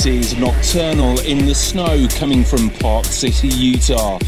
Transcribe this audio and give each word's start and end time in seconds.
This 0.00 0.32
is 0.32 0.38
Nocturnal 0.38 1.20
in 1.26 1.44
the 1.44 1.54
Snow 1.54 2.06
coming 2.08 2.42
from 2.42 2.70
Park 2.70 3.04
City, 3.04 3.48
Utah. 3.48 4.18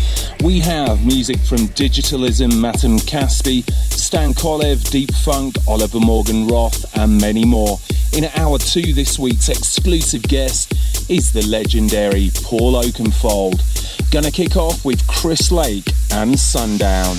We 0.45 0.61
have 0.61 1.06
music 1.06 1.38
from 1.38 1.61
Digitalism, 1.68 2.61
Matan 2.61 2.98
Caspi, 2.98 3.62
Stan 3.91 4.34
Kolev, 4.34 4.91
Deep 4.91 5.11
Funk, 5.14 5.56
Oliver 5.66 5.98
Morgan 5.98 6.46
Roth, 6.46 6.84
and 6.98 7.19
many 7.19 7.46
more. 7.46 7.79
In 8.12 8.24
hour 8.37 8.59
two, 8.59 8.93
this 8.93 9.19
week's 9.19 9.48
exclusive 9.48 10.24
guest 10.24 10.74
is 11.11 11.32
the 11.32 11.46
legendary 11.46 12.30
Paul 12.43 12.75
Oakenfold. 12.75 13.62
Gonna 14.11 14.30
kick 14.30 14.57
off 14.57 14.84
with 14.84 15.07
Chris 15.07 15.50
Lake 15.50 15.91
and 16.11 16.39
Sundown. 16.39 17.16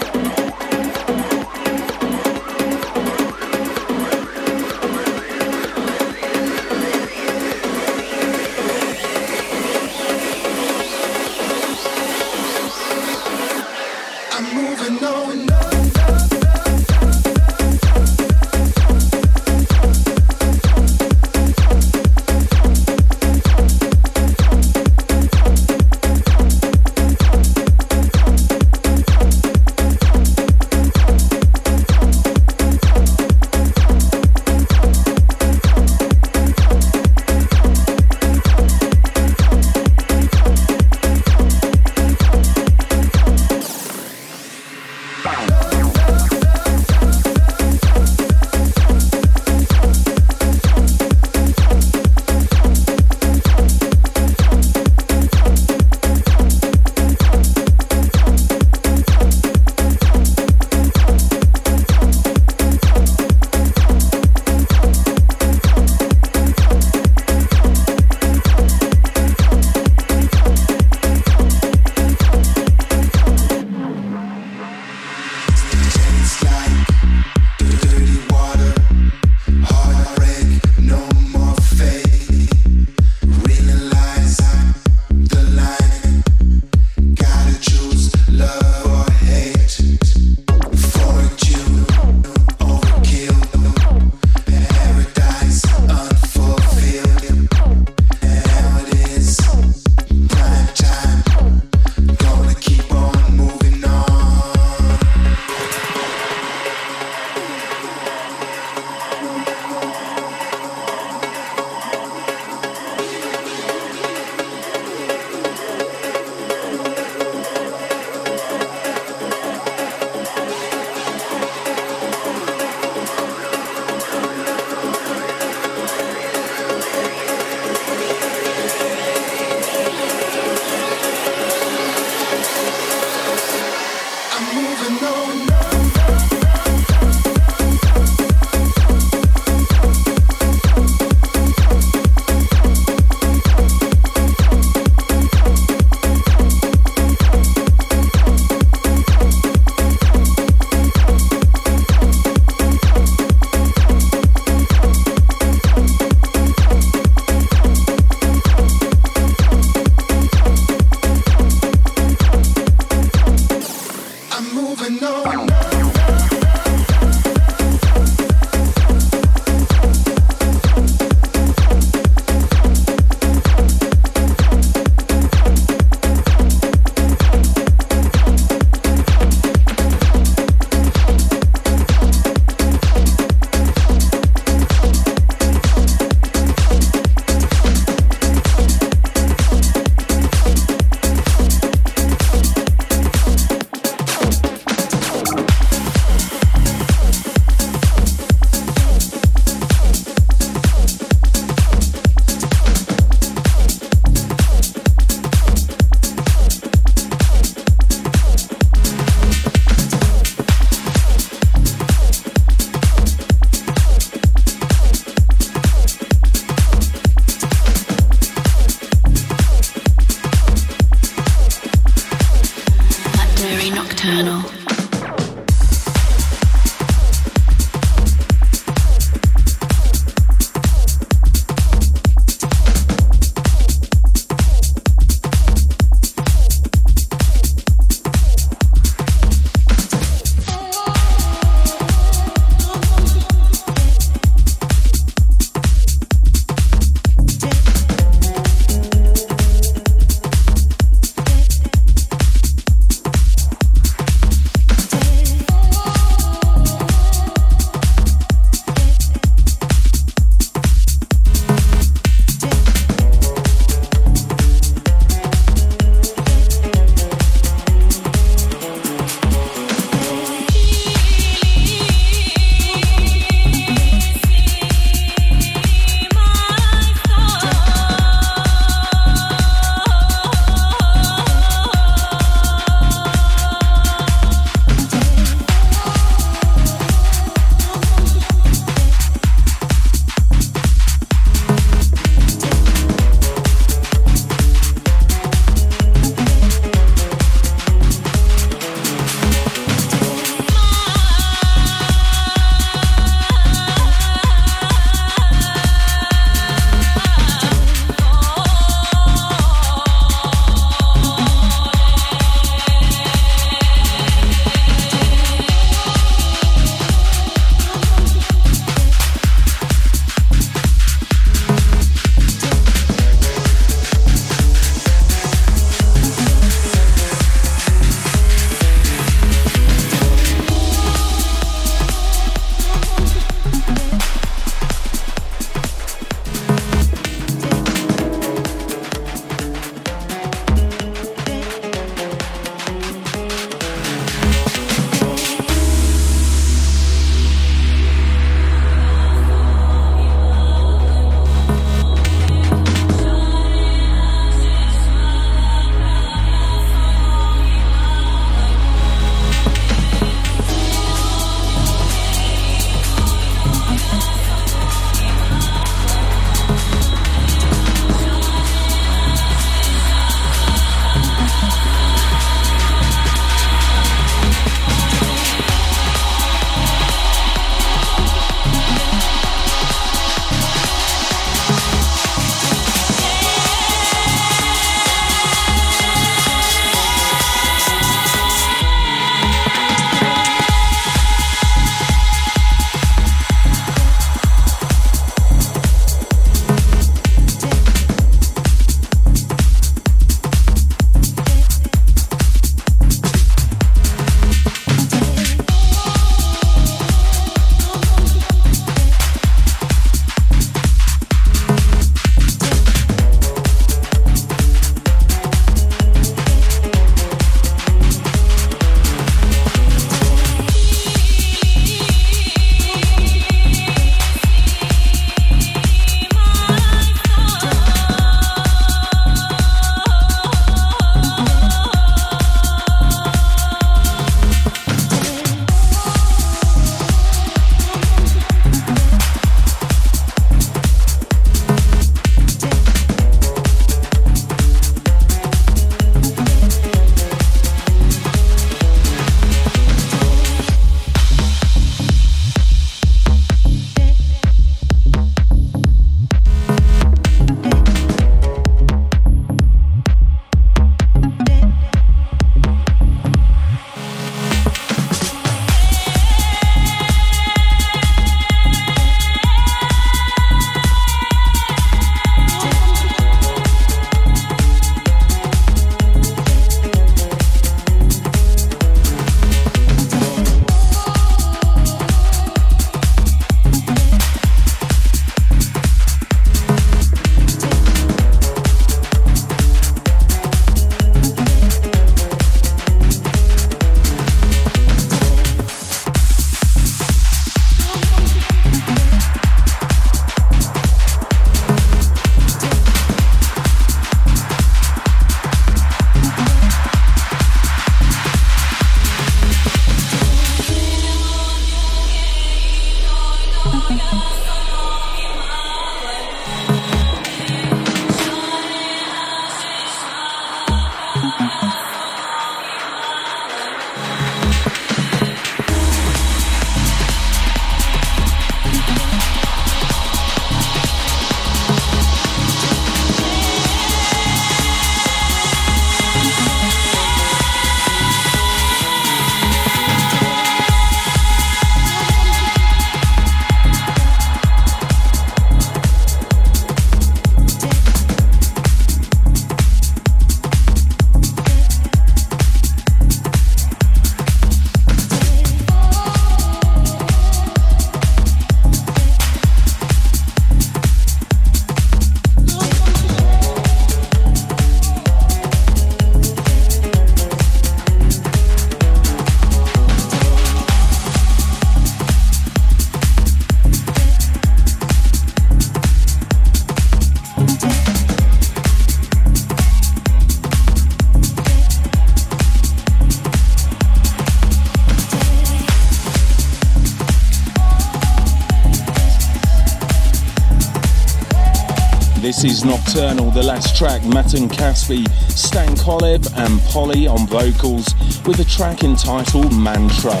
This 592.22 592.32
is 592.32 592.44
Nocturnal, 592.44 593.10
the 593.10 593.22
last 593.22 593.56
track, 593.56 593.84
Matan 593.84 594.28
Caspi, 594.28 594.88
Stan 595.10 595.54
Kolev 595.56 596.10
and 596.16 596.40
Polly 596.48 596.86
on 596.86 597.06
vocals 597.06 597.74
with 598.06 598.20
a 598.20 598.24
track 598.24 598.64
entitled 598.64 599.36
Mantra. 599.36 600.00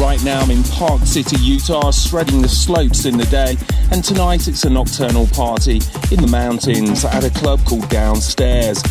Right 0.00 0.20
now 0.24 0.40
I'm 0.40 0.50
in 0.50 0.64
Park 0.64 1.02
City, 1.02 1.36
Utah, 1.36 1.92
shredding 1.92 2.42
the 2.42 2.48
slopes 2.48 3.04
in 3.04 3.16
the 3.16 3.26
day, 3.26 3.56
and 3.92 4.02
tonight 4.02 4.48
it's 4.48 4.64
a 4.64 4.70
nocturnal 4.70 5.28
party 5.28 5.80
in 6.10 6.20
the 6.20 6.28
mountains 6.28 7.04
at 7.04 7.22
a 7.22 7.30
club 7.30 7.64
called 7.64 7.88
Downstairs. 7.88 8.82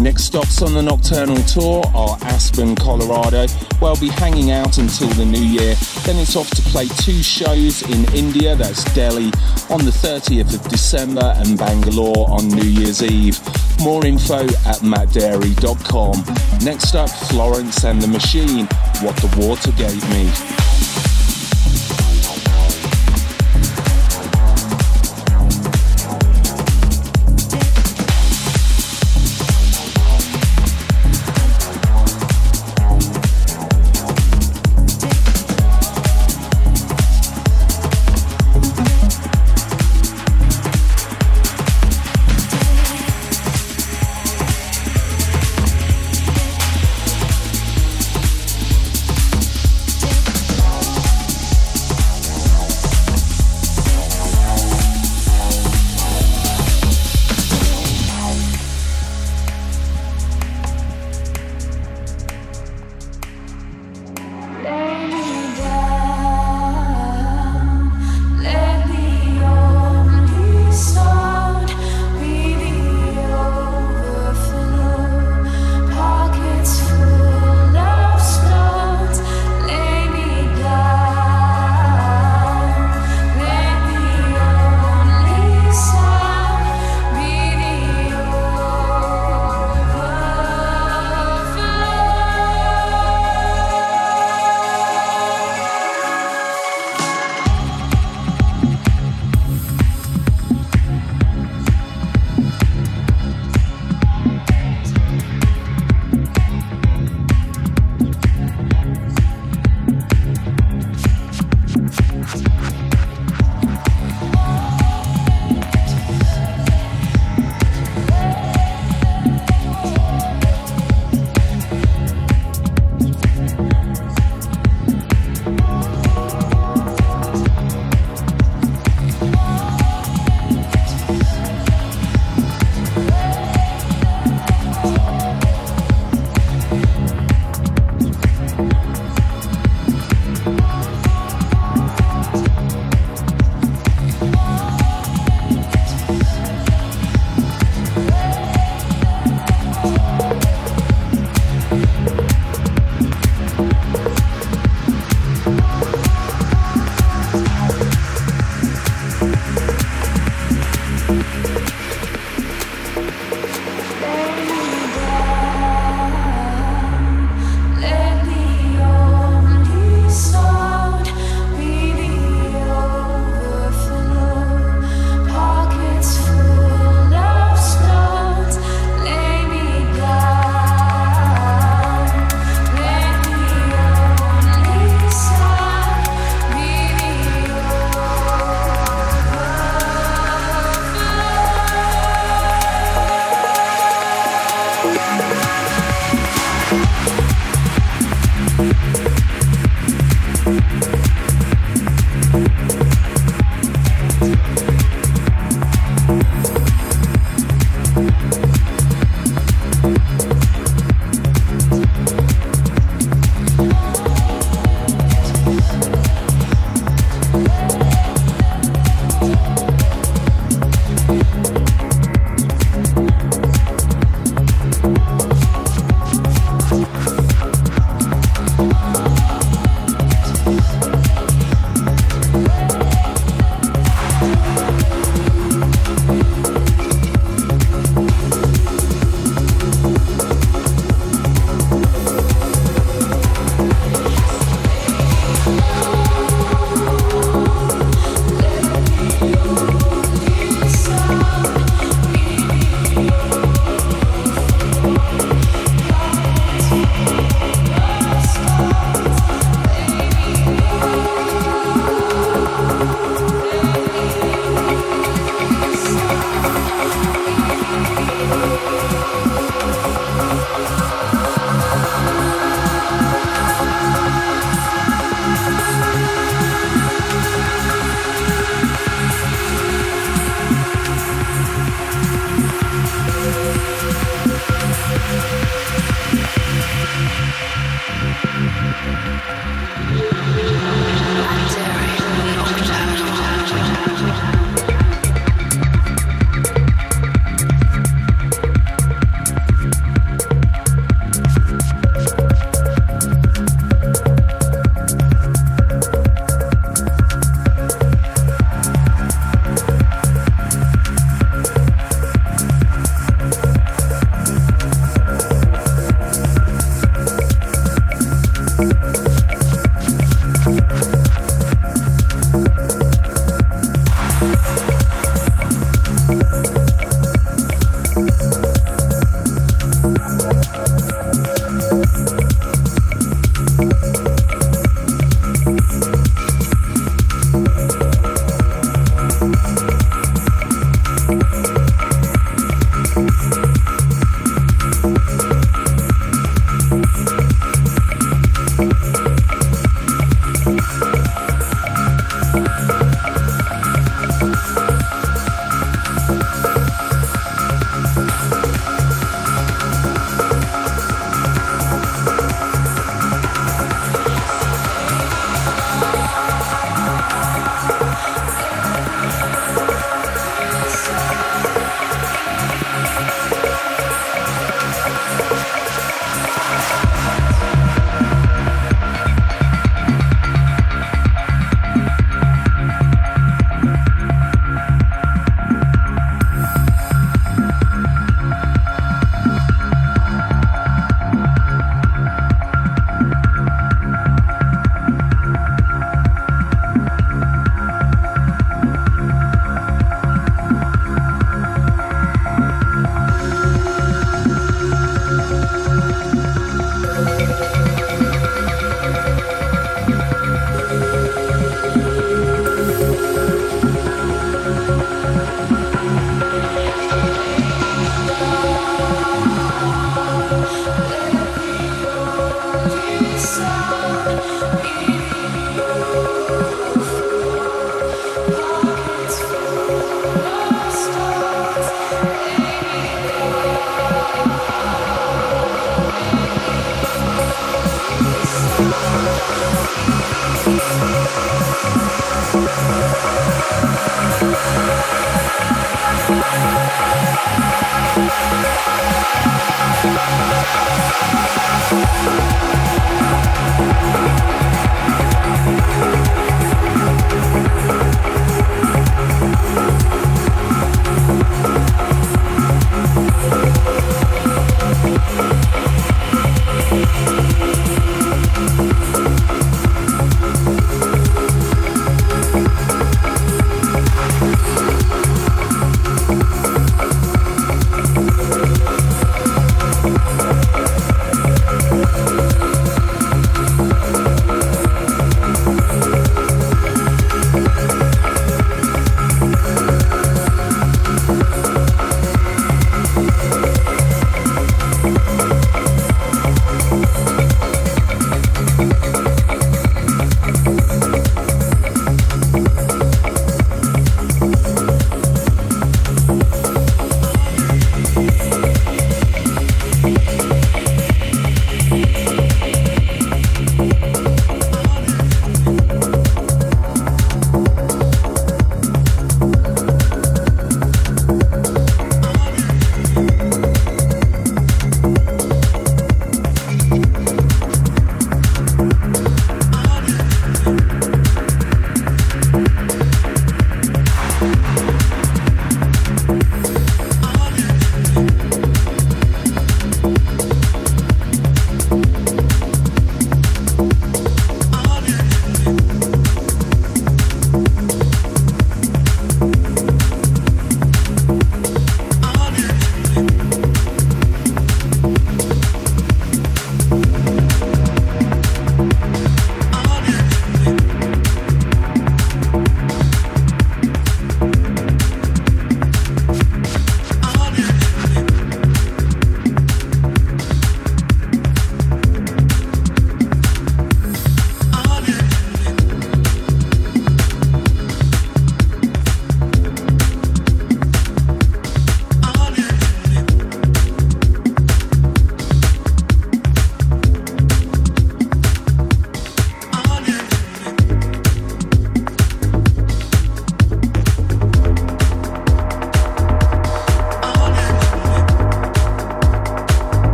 Next 0.00 0.24
stops 0.24 0.62
on 0.62 0.74
the 0.74 0.82
Nocturnal 0.82 1.42
Tour 1.44 1.84
are 1.94 2.18
Aspen, 2.22 2.74
Colorado, 2.74 3.46
where 3.78 3.92
I'll 3.92 4.00
be 4.00 4.08
hanging 4.08 4.50
out 4.50 4.78
until 4.78 5.08
the 5.10 5.24
new 5.24 5.42
year. 5.42 5.74
Then 6.04 6.16
it's 6.16 6.34
off 6.34 6.50
to 6.50 6.62
play 6.62 6.86
two 6.86 7.22
shows 7.22 7.82
in 7.82 8.04
India, 8.14 8.56
that's 8.56 8.84
Delhi 8.94 9.30
on 9.70 9.84
the 9.84 9.90
30th 9.90 10.54
of 10.54 10.68
December 10.68 11.32
and 11.36 11.58
Bangalore 11.58 12.28
on 12.30 12.48
New 12.48 12.68
Year's 12.68 13.02
Eve. 13.02 13.38
More 13.80 14.04
info 14.06 14.44
at 14.44 14.80
mattdarey.com. 14.82 16.64
Next 16.64 16.94
up, 16.94 17.10
Florence 17.10 17.84
and 17.84 18.00
the 18.00 18.08
Machine, 18.08 18.66
What 19.02 19.16
the 19.16 19.34
Water 19.38 19.72
Gave 19.72 20.08
Me. 20.10 20.55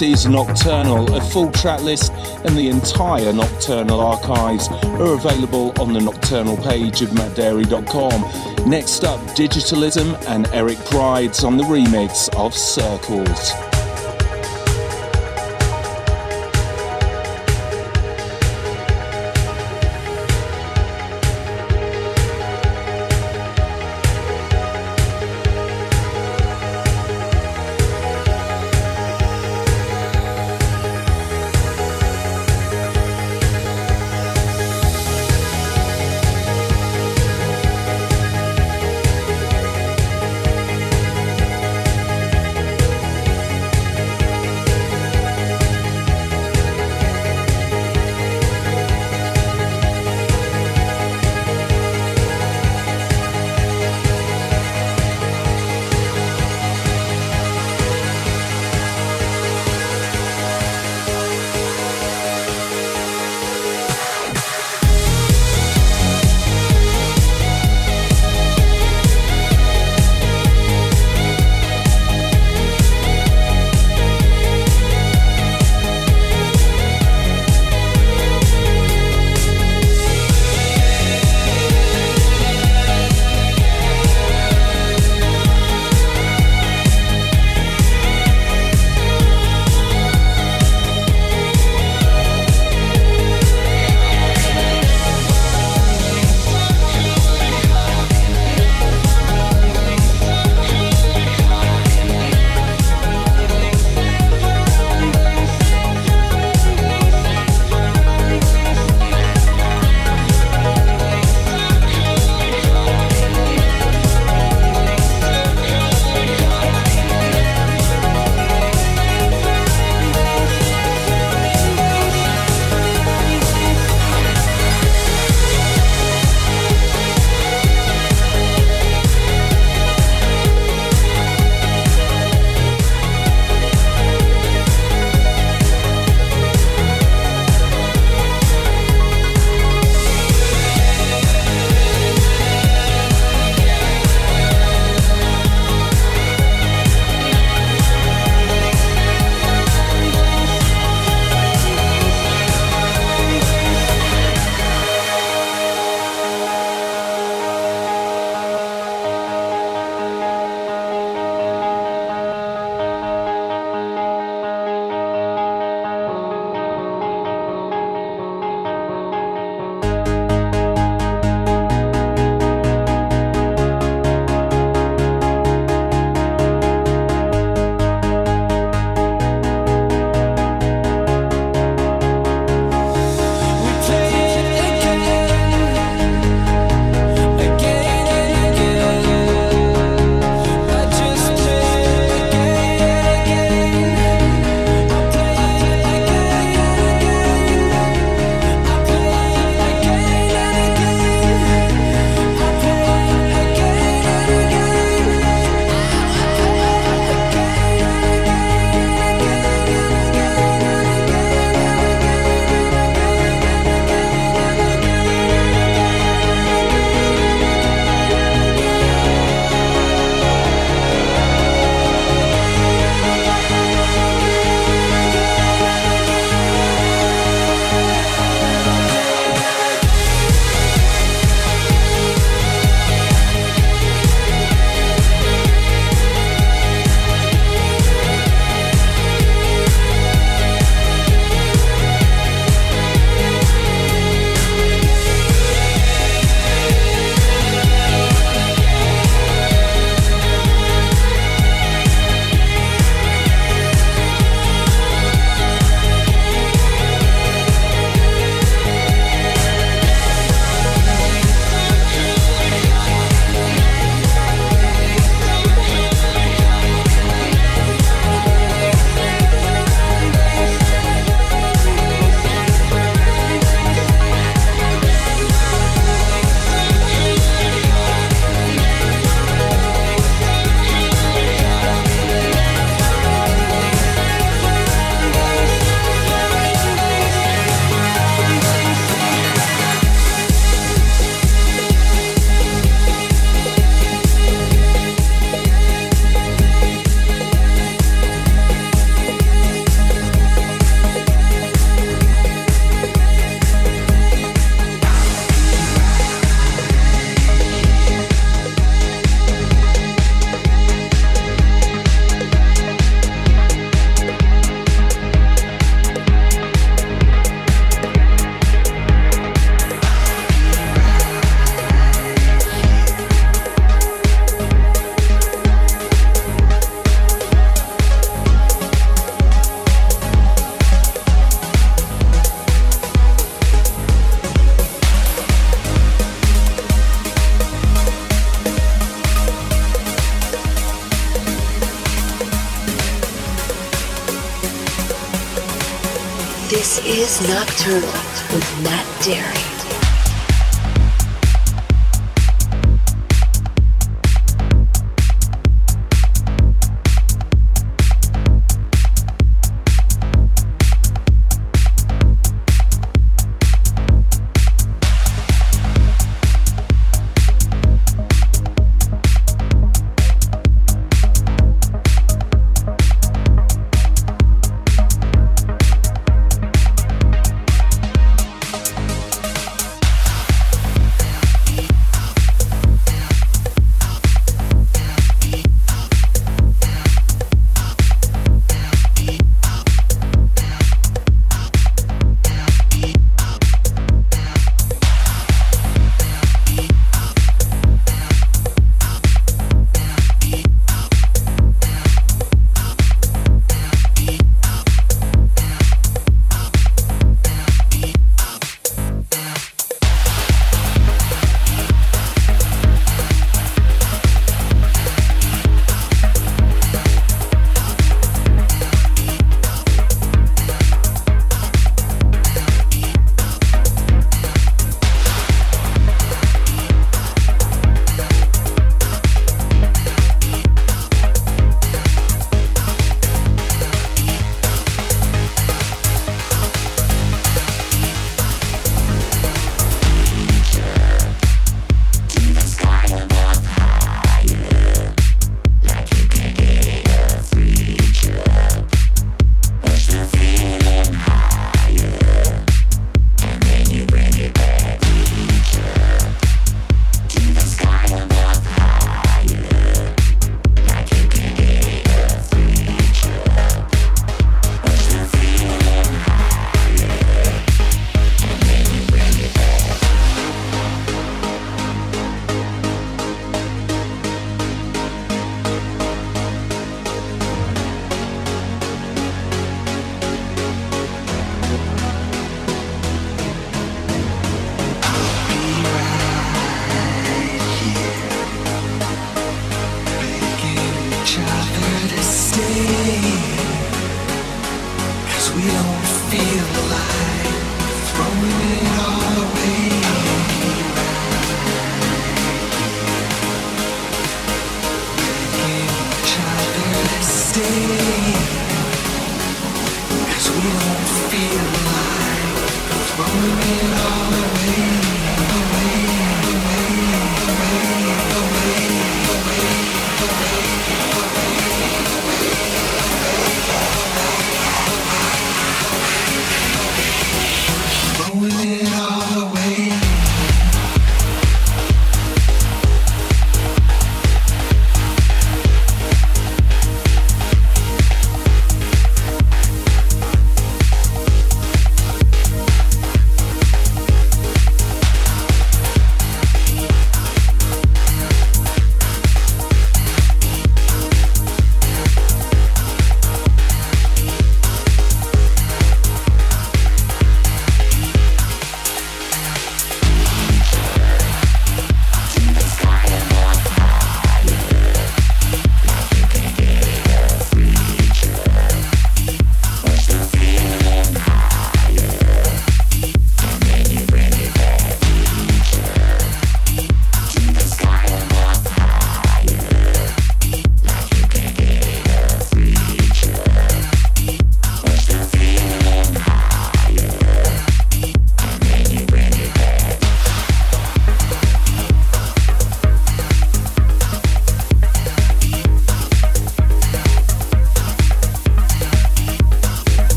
This 0.00 0.24
is 0.24 0.26
Nocturnal. 0.28 1.14
A 1.14 1.20
full 1.20 1.52
track 1.52 1.82
list 1.82 2.10
and 2.46 2.56
the 2.56 2.70
entire 2.70 3.34
Nocturnal 3.34 4.00
archives 4.00 4.66
are 4.68 5.12
available 5.12 5.78
on 5.78 5.92
the 5.92 6.00
Nocturnal 6.00 6.56
page 6.56 7.02
of 7.02 7.10
mattdarey.com. 7.10 8.70
Next 8.70 9.04
up, 9.04 9.20
Digitalism 9.36 10.14
and 10.26 10.46
Eric 10.54 10.78
Prydz 10.78 11.44
on 11.44 11.58
the 11.58 11.64
remix 11.64 12.34
of 12.34 12.54
Circles. 12.54 13.69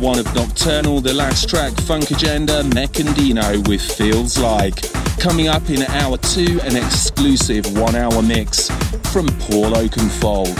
One 0.00 0.18
of 0.18 0.34
Nocturnal. 0.34 1.00
The 1.00 1.12
last 1.12 1.48
track, 1.48 1.72
Funk 1.82 2.10
Agenda, 2.10 2.62
Mech 2.74 3.00
and 3.00 3.14
Dino 3.14 3.60
with 3.62 3.80
Feels 3.80 4.38
Like. 4.38 4.76
Coming 5.18 5.48
up 5.48 5.68
in 5.70 5.82
hour 5.82 6.16
two, 6.18 6.60
an 6.62 6.76
exclusive 6.76 7.66
one 7.78 7.96
hour 7.96 8.22
mix 8.22 8.68
from 9.12 9.26
Paul 9.40 9.72
Oakenfold. 9.72 10.54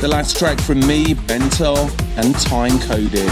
The 0.00 0.08
last 0.08 0.38
track 0.38 0.60
from 0.60 0.80
me, 0.86 1.14
Bento, 1.14 1.88
and 2.16 2.34
Time 2.40 2.78
Coded. 2.80 3.30